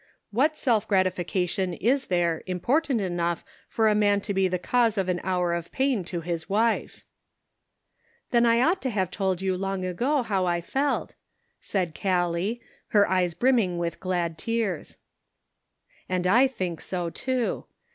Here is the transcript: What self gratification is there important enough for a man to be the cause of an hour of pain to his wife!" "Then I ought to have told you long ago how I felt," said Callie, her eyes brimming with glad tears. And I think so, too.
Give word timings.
What 0.31 0.57
self 0.57 0.87
gratification 0.87 1.75
is 1.75 2.07
there 2.07 2.41
important 2.47 3.01
enough 3.01 3.45
for 3.67 3.87
a 3.87 3.93
man 3.93 4.19
to 4.21 4.33
be 4.33 4.47
the 4.47 4.57
cause 4.57 4.97
of 4.97 5.07
an 5.09 5.21
hour 5.23 5.53
of 5.53 5.71
pain 5.71 6.03
to 6.05 6.21
his 6.21 6.49
wife!" 6.49 7.05
"Then 8.31 8.43
I 8.43 8.61
ought 8.61 8.81
to 8.81 8.89
have 8.89 9.11
told 9.11 9.43
you 9.43 9.55
long 9.55 9.85
ago 9.85 10.23
how 10.23 10.47
I 10.47 10.59
felt," 10.59 11.13
said 11.59 11.93
Callie, 11.93 12.61
her 12.87 13.07
eyes 13.07 13.35
brimming 13.35 13.77
with 13.77 13.99
glad 13.99 14.39
tears. 14.39 14.97
And 16.09 16.25
I 16.25 16.47
think 16.47 16.81
so, 16.81 17.11
too. 17.11 17.65